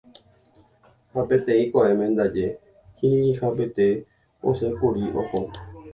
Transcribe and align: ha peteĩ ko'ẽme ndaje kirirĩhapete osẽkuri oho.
ha 1.13 1.21
peteĩ 1.29 1.65
ko'ẽme 1.75 2.05
ndaje 2.13 2.45
kirirĩhapete 2.95 3.87
osẽkuri 4.49 5.03
oho. 5.21 5.39